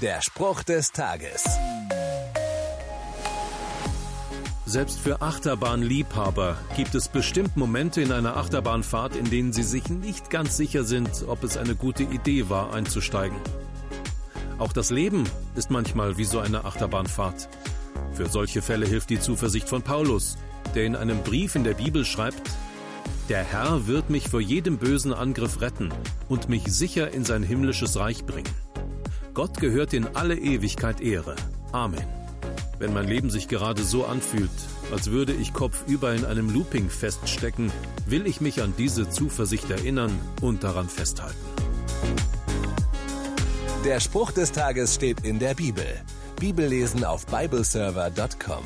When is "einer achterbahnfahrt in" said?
8.10-9.28